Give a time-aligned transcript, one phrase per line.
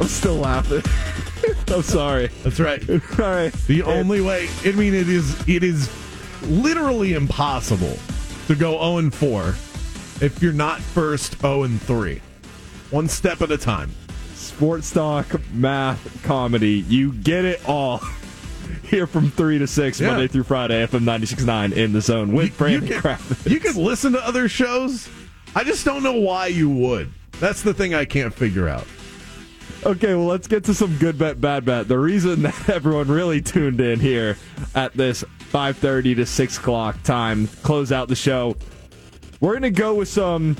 [0.00, 0.82] I'm still laughing.
[1.74, 2.28] I'm sorry.
[2.42, 2.88] That's right.
[2.90, 3.52] All right.
[3.66, 5.90] The only way, I mean, it is it is
[6.42, 7.96] literally impossible
[8.48, 9.48] to go 0 and 4
[10.20, 12.20] if you're not first 0 and 3.
[12.90, 13.90] One step at a time.
[14.34, 16.84] Sports talk, math, comedy.
[16.88, 18.00] You get it all.
[18.84, 20.08] Here from 3 to 6, Yeah.
[20.08, 24.12] Monday through Friday, FM 96.9 in the zone with Brandon you can, you can listen
[24.12, 25.08] to other shows.
[25.56, 27.10] I just don't know why you would.
[27.40, 28.86] That's the thing I can't figure out.
[29.86, 31.88] Okay, well, let's get to some good bet, bad bet.
[31.88, 34.38] The reason that everyone really tuned in here
[34.74, 38.56] at this 5.30 to 6 o'clock time, close out the show,
[39.40, 40.56] we're going to go with some,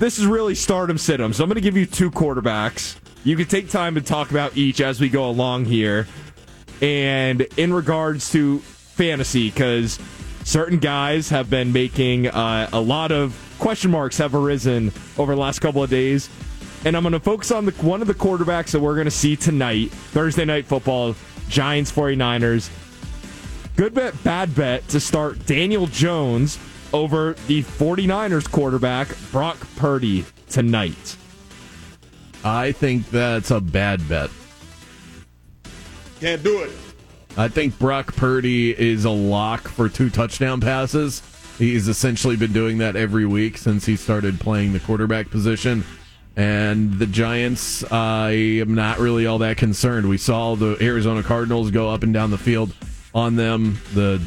[0.00, 1.32] this is really start 'em sit 'em.
[1.32, 2.96] So I'm going to give you two quarterbacks.
[3.22, 6.08] You can take time to talk about each as we go along here.
[6.82, 10.00] And in regards to fantasy, because
[10.42, 15.40] certain guys have been making uh, a lot of question marks have arisen over the
[15.40, 16.28] last couple of days.
[16.84, 19.10] And I'm going to focus on the one of the quarterbacks that we're going to
[19.10, 21.14] see tonight, Thursday night football,
[21.48, 22.70] Giants 49ers.
[23.76, 26.58] Good bet, bad bet to start Daniel Jones
[26.92, 31.16] over the 49ers quarterback, Brock Purdy, tonight.
[32.44, 34.30] I think that's a bad bet.
[36.20, 36.70] Can't do it.
[37.36, 41.22] I think Brock Purdy is a lock for two touchdown passes.
[41.58, 45.84] He's essentially been doing that every week since he started playing the quarterback position.
[46.36, 50.08] And the Giants, I am not really all that concerned.
[50.08, 52.74] We saw the Arizona Cardinals go up and down the field
[53.14, 53.78] on them.
[53.94, 54.22] The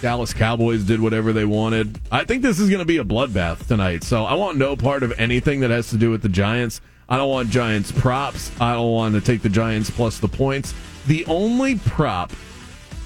[0.00, 2.00] Dallas Cowboys did whatever they wanted.
[2.10, 4.04] I think this is going to be a bloodbath tonight.
[4.04, 6.80] So I want no part of anything that has to do with the Giants.
[7.08, 8.50] I don't want Giants props.
[8.60, 10.72] I don't want to take the Giants plus the points.
[11.06, 12.32] The only prop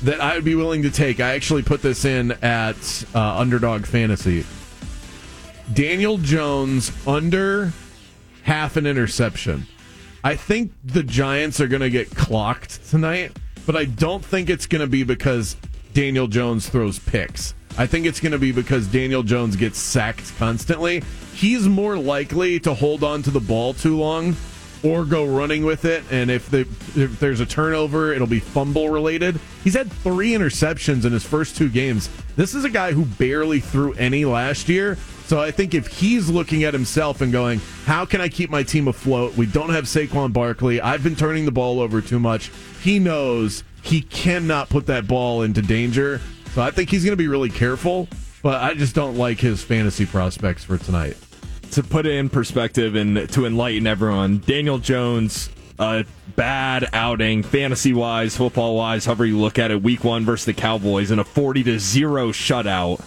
[0.02, 3.86] that I would be willing to take, I actually put this in at uh, Underdog
[3.86, 4.44] Fantasy.
[5.72, 7.72] Daniel Jones under
[8.44, 9.66] half an interception.
[10.22, 13.32] I think the Giants are going to get clocked tonight,
[13.66, 15.56] but I don't think it's going to be because
[15.92, 17.54] Daniel Jones throws picks.
[17.76, 21.02] I think it's going to be because Daniel Jones gets sacked constantly.
[21.34, 24.36] He's more likely to hold on to the ball too long
[24.84, 26.04] or go running with it.
[26.10, 29.40] And if, if there's a turnover, it'll be fumble related.
[29.64, 32.10] He's had three interceptions in his first two games.
[32.36, 34.98] This is a guy who barely threw any last year.
[35.26, 38.62] So I think if he's looking at himself and going, how can I keep my
[38.62, 39.34] team afloat?
[39.36, 40.80] We don't have Saquon Barkley.
[40.82, 42.50] I've been turning the ball over too much.
[42.82, 46.20] He knows he cannot put that ball into danger.
[46.52, 48.06] So I think he's going to be really careful.
[48.42, 51.16] But I just don't like his fantasy prospects for tonight.
[51.72, 56.04] to put it in perspective and to enlighten everyone, Daniel Jones, a
[56.36, 60.54] bad outing, fantasy wise, football wise, however you look at it, week one versus the
[60.54, 63.02] Cowboys in a 40 to 0 shutout.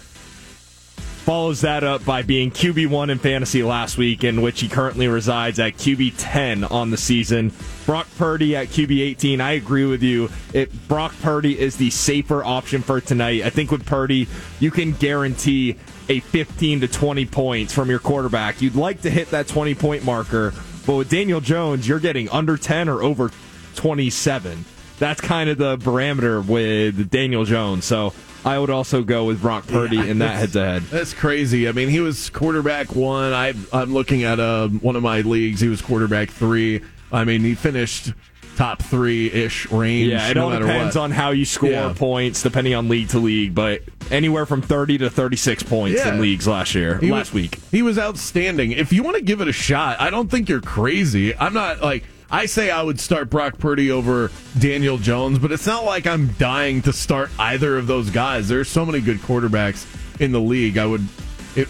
[1.28, 5.60] Follows that up by being QB1 in fantasy last week, in which he currently resides
[5.60, 7.52] at QB 10 on the season.
[7.86, 9.42] Brock Purdy at QB 18.
[9.42, 10.30] I agree with you.
[10.54, 13.44] It, Brock Purdy is the safer option for tonight.
[13.44, 14.30] I think with Purdy,
[14.62, 15.76] you can guarantee
[16.08, 18.62] a 15 to 20 points from your quarterback.
[18.62, 20.54] You'd like to hit that 20 point marker,
[20.86, 23.32] but with Daniel Jones, you're getting under 10 or over
[23.76, 24.64] 27.
[24.98, 27.84] That's kind of the parameter with Daniel Jones.
[27.84, 28.14] So
[28.46, 30.84] I would also go with Brock Purdy Yeah, in that head to head.
[30.84, 31.68] That's crazy.
[31.68, 33.34] I mean, he was quarterback one.
[33.34, 35.60] I, I'm looking at uh, one of my leagues.
[35.60, 36.82] He was quarterback three.
[37.12, 38.14] I mean, he finished
[38.56, 40.10] top three ish range.
[40.12, 41.04] Yeah, it no all depends what.
[41.04, 41.94] on how you score Yeah.
[41.96, 43.54] points, depending on league to league.
[43.54, 46.14] But anywhere from 30 to 36 points Yeah.
[46.14, 47.60] in leagues last year, He last was- week.
[47.72, 48.72] He was outstanding.
[48.72, 51.36] If you want to give it a shot, I don't think you're crazy.
[51.38, 55.66] I'm not like I say I would start Brock Purdy over Daniel Jones, but it's
[55.66, 58.48] not like I'm dying to start either of those guys.
[58.48, 59.86] There's so many good quarterbacks
[60.20, 60.78] in the league.
[60.78, 61.08] I would
[61.56, 61.68] it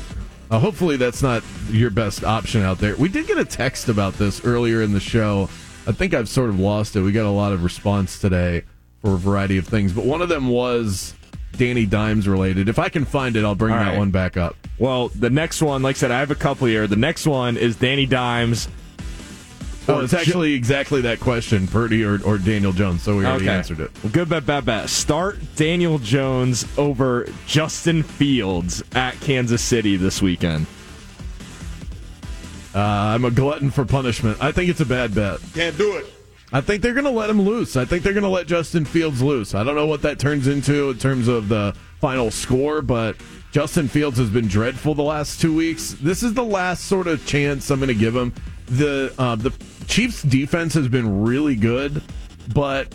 [0.50, 2.96] uh, hopefully that's not your best option out there.
[2.96, 5.50] We did get a text about this earlier in the show.
[5.86, 7.02] I think I've sort of lost it.
[7.02, 8.64] We got a lot of response today
[9.02, 11.14] for a variety of things, but one of them was
[11.54, 12.70] Danny Dimes related.
[12.70, 13.98] If I can find it, I'll bring All that right.
[13.98, 14.56] one back up.
[14.80, 16.88] Well, the next one, like I said, I have a couple here.
[16.88, 18.70] The next one is Danny Dimes.
[19.90, 23.04] Oh, it's actually exactly that question, Purdy or, or Daniel Jones.
[23.04, 23.92] So we already answered it.
[24.04, 24.90] Well, good bet, bad bet.
[24.90, 30.66] Start Daniel Jones over Justin Fields at Kansas City this weekend.
[32.76, 34.38] Uh, I'm a glutton for punishment.
[34.42, 35.40] I think it's a bad bet.
[35.54, 36.06] Can't do it.
[36.52, 37.76] I think they're going to let him loose.
[37.76, 39.56] I think they're going to let Justin Fields loose.
[39.56, 43.18] I don't know what that turns into in terms of the final score, but
[43.52, 45.96] Justin Fields has been dreadful the last two weeks.
[46.02, 48.34] This is the last sort of chance I'm going to give him.
[48.68, 49.52] The uh, the
[49.88, 52.04] Chiefs' defense has been really good,
[52.54, 52.94] but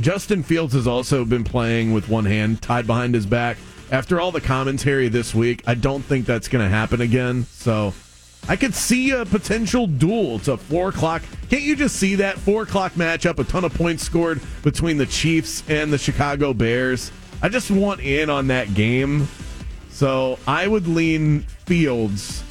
[0.00, 3.56] Justin Fields has also been playing with one hand tied behind his back.
[3.90, 7.44] After all the commentary this week, I don't think that's going to happen again.
[7.44, 7.94] So
[8.48, 10.36] I could see a potential duel.
[10.36, 11.22] It's a four o'clock.
[11.50, 13.38] Can't you just see that four o'clock matchup?
[13.38, 17.10] A ton of points scored between the Chiefs and the Chicago Bears.
[17.42, 19.26] I just want in on that game.
[19.90, 22.42] So I would lean Fields,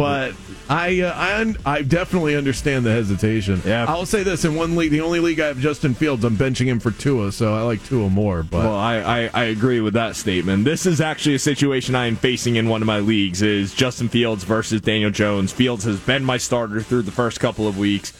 [0.00, 0.34] but
[0.68, 3.60] I uh, I un- I definitely understand the hesitation.
[3.64, 3.84] Yeah.
[3.88, 6.66] I'll say this: in one league, the only league I have Justin Fields, I'm benching
[6.66, 8.42] him for Tua, so I like Tua more.
[8.42, 10.64] But Well, I, I, I agree with that statement.
[10.64, 14.08] This is actually a situation I am facing in one of my leagues is Justin
[14.08, 15.52] Fields versus Daniel Jones.
[15.52, 18.12] Fields has been my starter through the first couple of weeks.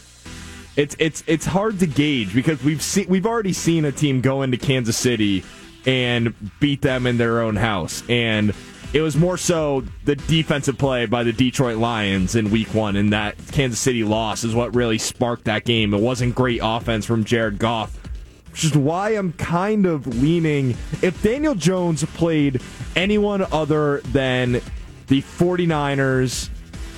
[0.76, 4.42] It's it's it's hard to gauge because we've seen we've already seen a team go
[4.42, 5.44] into Kansas City
[5.86, 8.02] and beat them in their own house.
[8.08, 8.54] And
[8.92, 13.12] it was more so the defensive play by the Detroit Lions in week one, and
[13.12, 15.94] that Kansas City loss is what really sparked that game.
[15.94, 17.96] It wasn't great offense from Jared Goff
[18.50, 20.70] which is why I'm kind of leaning.
[21.02, 22.60] If Daniel Jones played
[22.96, 24.60] anyone other than
[25.06, 26.50] the 49ers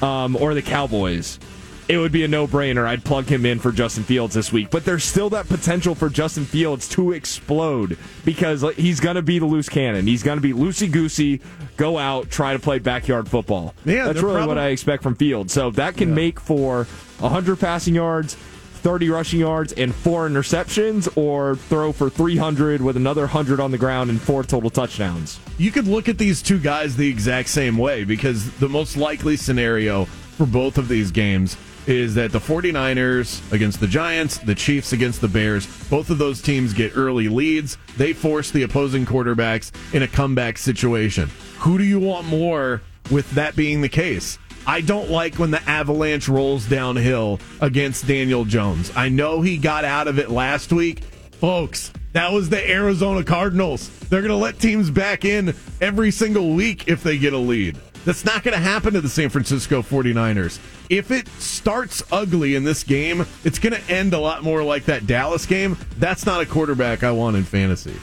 [0.02, 1.38] um, or the Cowboys,
[1.88, 2.86] it would be a no brainer.
[2.86, 4.70] I'd plug him in for Justin Fields this week.
[4.70, 9.38] But there's still that potential for Justin Fields to explode because he's going to be
[9.38, 10.06] the loose cannon.
[10.06, 11.40] He's going to be loosey goosey,
[11.76, 13.74] go out, try to play backyard football.
[13.84, 15.52] Yeah, That's really probably- what I expect from Fields.
[15.52, 16.84] So that can make for
[17.18, 18.36] 100 passing yards.
[18.82, 23.78] 30 rushing yards and four interceptions, or throw for 300 with another 100 on the
[23.78, 25.38] ground and four total touchdowns.
[25.56, 29.36] you could look at these two guys the exact same way because the most likely
[29.36, 31.56] scenario for both of these games
[31.86, 36.40] is that the 49ers against the Giants, the Chiefs against the Bears, both of those
[36.40, 37.76] teams get early leads.
[37.96, 41.30] They force the opposing quarterbacks in a comeback situation.
[41.58, 44.38] Who do you want more with that being the case?
[44.66, 48.92] I don't like when the avalanche rolls downhill against Daniel Jones.
[48.94, 51.00] I know he got out of it last week.
[51.42, 53.88] Folks, that was the Arizona Cardinals.
[54.08, 57.76] They're going to let teams back in every single week if they get a lead.
[58.04, 60.60] That's not going to happen to the San Francisco 49ers.
[60.88, 64.84] If it starts ugly in this game, it's going to end a lot more like
[64.84, 65.76] that Dallas game.
[65.98, 67.96] That's not a quarterback I want in fantasy.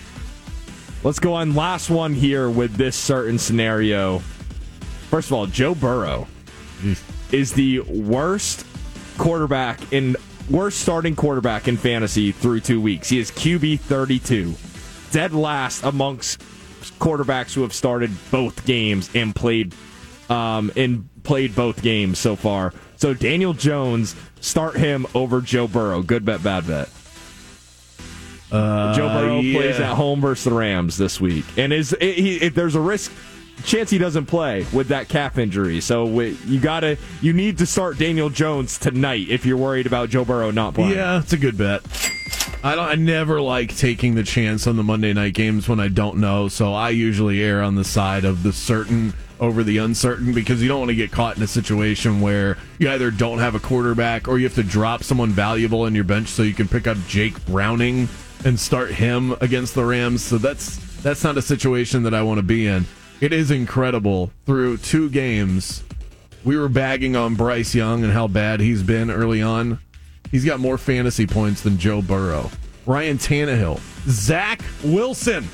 [1.05, 4.19] Let's go on last one here with this certain scenario.
[5.09, 6.27] First of all, Joe Burrow
[7.31, 8.65] is the worst
[9.17, 10.17] quarterback in
[10.49, 13.09] worst starting quarterback in fantasy through two weeks.
[13.09, 14.53] He is QB 32,
[15.11, 16.41] dead last amongst
[16.99, 19.73] quarterbacks who have started both games and played
[20.29, 22.73] um, and played both games so far.
[22.97, 26.01] So Daniel Jones, start him over Joe Burrow.
[26.01, 26.89] Good bet, bad bet.
[28.51, 29.59] Joe Burrow yeah.
[29.59, 32.81] plays at home versus the Rams this week, and is it, he, it, there's a
[32.81, 33.11] risk
[33.63, 35.81] chance he doesn't play with that calf injury.
[35.81, 40.25] So you gotta you need to start Daniel Jones tonight if you're worried about Joe
[40.25, 40.91] Burrow not playing.
[40.91, 41.83] Yeah, it's a good bet.
[42.61, 42.85] I don't.
[42.85, 46.49] I never like taking the chance on the Monday night games when I don't know.
[46.49, 50.67] So I usually err on the side of the certain over the uncertain because you
[50.67, 54.27] don't want to get caught in a situation where you either don't have a quarterback
[54.27, 56.97] or you have to drop someone valuable in your bench so you can pick up
[57.07, 58.09] Jake Browning
[58.43, 60.21] and start him against the Rams.
[60.23, 62.85] So that's that's not a situation that I want to be in.
[63.21, 65.83] It is incredible through two games.
[66.45, 69.79] We were bagging on Bryce Young and how bad he's been early on.
[70.31, 72.49] He's got more fantasy points than Joe Burrow.
[72.85, 73.81] Ryan Tannehill.
[74.07, 75.49] Zach Wilson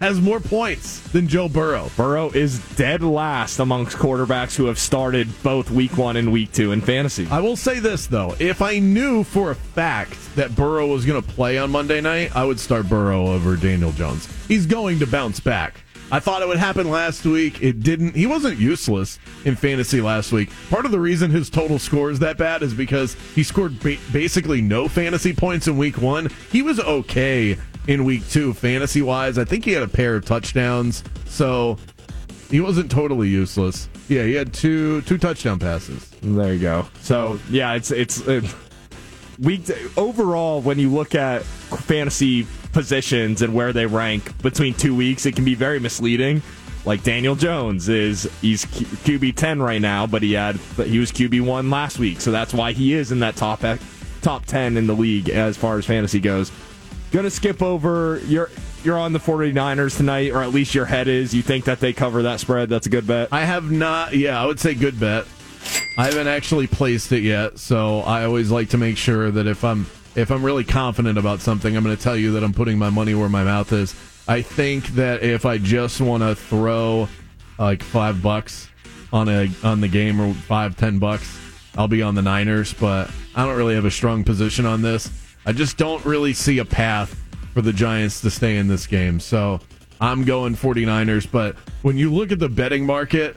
[0.00, 1.90] has more points than Joe Burrow.
[1.98, 6.72] Burrow is dead last amongst quarterbacks who have started both week one and week two
[6.72, 7.26] in fantasy.
[7.30, 8.34] I will say this, though.
[8.38, 12.34] If I knew for a fact that Burrow was going to play on Monday night,
[12.34, 14.28] I would start Burrow over Daniel Jones.
[14.48, 15.82] He's going to bounce back.
[16.10, 17.62] I thought it would happen last week.
[17.62, 18.14] It didn't.
[18.14, 20.50] He wasn't useless in fantasy last week.
[20.70, 23.96] Part of the reason his total score is that bad is because he scored ba-
[24.12, 26.30] basically no fantasy points in week one.
[26.52, 27.58] He was okay
[27.88, 29.36] in week two, fantasy wise.
[29.36, 31.02] I think he had a pair of touchdowns.
[31.24, 31.76] So
[32.50, 33.88] he wasn't totally useless.
[34.08, 36.08] Yeah, he had two two touchdown passes.
[36.22, 36.86] There you go.
[37.00, 38.42] So yeah, it's it's uh,
[39.38, 39.62] week
[39.96, 45.34] overall when you look at fantasy positions and where they rank between two weeks, it
[45.34, 46.42] can be very misleading.
[46.84, 51.10] Like Daniel Jones is he's QB ten right now, but he had but he was
[51.10, 53.62] QB one last week, so that's why he is in that top
[54.22, 56.52] top ten in the league as far as fantasy goes.
[57.10, 58.50] Gonna skip over you're
[58.84, 61.34] you're on the 49ers tonight, or at least your head is.
[61.34, 62.68] You think that they cover that spread?
[62.68, 63.30] That's a good bet.
[63.32, 64.14] I have not.
[64.14, 65.26] Yeah, I would say good bet.
[65.98, 69.64] I haven't actually placed it yet, so I always like to make sure that if
[69.64, 72.78] I'm if I'm really confident about something, I'm going to tell you that I'm putting
[72.78, 73.94] my money where my mouth is.
[74.28, 77.08] I think that if I just want to throw
[77.58, 78.68] like five bucks
[79.12, 81.38] on a on the game or five ten bucks,
[81.76, 82.74] I'll be on the Niners.
[82.74, 85.10] But I don't really have a strong position on this.
[85.46, 87.18] I just don't really see a path
[87.54, 89.18] for the Giants to stay in this game.
[89.18, 89.60] So
[89.98, 91.30] I'm going 49ers.
[91.30, 93.36] But when you look at the betting market,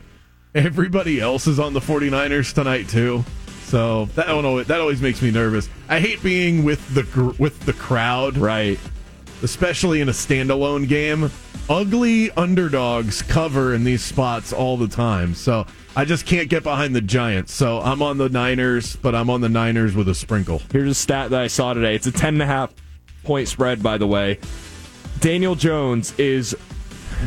[0.55, 3.23] everybody else is on the 49ers tonight too.
[3.63, 5.69] So that oh, don't know that always makes me nervous.
[5.87, 8.79] I hate being with the gr- with the crowd, Right.
[9.43, 11.29] especially in a standalone game.
[11.69, 15.35] Ugly underdogs cover in these spots all the time.
[15.35, 17.53] So I just can't get behind the Giants.
[17.53, 20.63] So I'm on the Niners, but I'm on the Niners with a sprinkle.
[20.71, 21.93] Here's a stat that I saw today.
[21.93, 22.71] It's a 10.5
[23.23, 24.39] point spread, by the way.
[25.19, 26.55] Daniel Jones is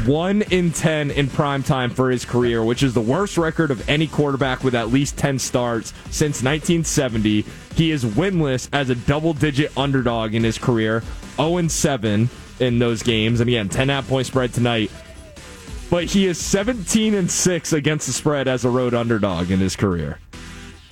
[0.07, 3.87] 1 in 10 in prime time for his career, which is the worst record of
[3.91, 7.45] any quarterback with at least 10 starts since 1970.
[7.75, 11.03] He is winless as a double digit underdog in his career,
[11.37, 12.31] 0 7
[12.61, 13.41] in those games.
[13.41, 14.91] And again, 10.5 point spread tonight.
[15.91, 19.77] But he is 17 and 6 against the spread as a road underdog in his
[19.77, 20.19] career.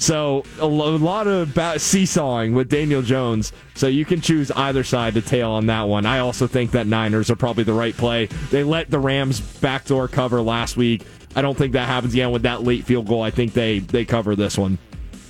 [0.00, 3.52] So a lot of ba- seesawing with Daniel Jones.
[3.74, 6.06] So you can choose either side to tail on that one.
[6.06, 8.26] I also think that Niners are probably the right play.
[8.50, 11.04] They let the Rams backdoor cover last week.
[11.36, 13.22] I don't think that happens again with that late field goal.
[13.22, 14.78] I think they they cover this one.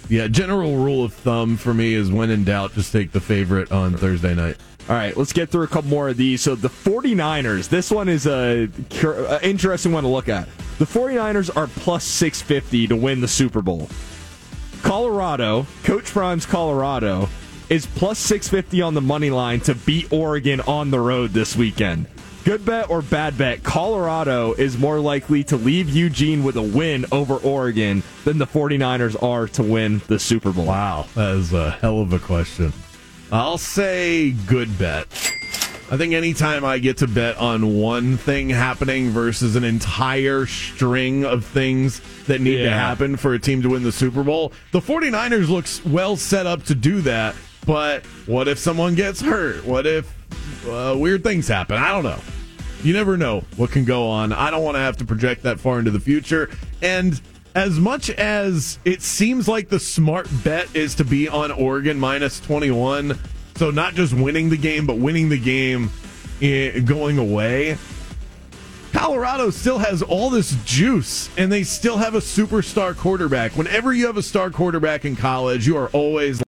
[0.09, 3.71] Yeah, general rule of thumb for me is when in doubt, just take the favorite
[3.73, 4.57] on Thursday night.
[4.89, 6.43] All right, let's get through a couple more of these.
[6.43, 8.69] So the 49ers, this one is a
[9.05, 10.49] uh, interesting one to look at.
[10.79, 13.89] The 49ers are plus 650 to win the Super Bowl.
[14.91, 17.29] Colorado, Coach Prime's Colorado,
[17.69, 22.07] is plus 650 on the money line to beat Oregon on the road this weekend.
[22.45, 27.07] Good bet or bad bet, Colorado is more likely to leave Eugene with a win
[27.13, 30.65] over Oregon than the 49ers are to win the Super Bowl.
[30.65, 32.73] Wow, that is a hell of a question.
[33.31, 35.07] I'll say good bet.
[35.93, 41.25] I think anytime I get to bet on one thing happening versus an entire string
[41.25, 44.79] of things that need to happen for a team to win the Super Bowl, the
[44.79, 47.35] 49ers looks well set up to do that.
[47.67, 49.65] But what if someone gets hurt?
[49.65, 50.15] What if
[50.69, 51.77] uh, weird things happen?
[51.77, 52.21] I don't know.
[52.85, 54.33] You never know what can go on.
[54.33, 56.51] I don't want to have to project that far into the future.
[56.83, 57.21] And
[57.57, 62.39] as much as it seems like the smart bet is to be on Oregon minus
[62.39, 63.19] 21,
[63.61, 65.91] so not just winning the game, but winning the game
[66.41, 67.77] eh, going away.
[68.91, 73.59] Colorado still has all this juice and they still have a superstar quarterback.
[73.59, 76.39] Whenever you have a star quarterback in college, you are always